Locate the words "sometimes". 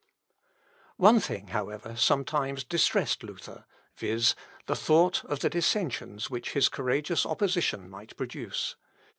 1.95-2.63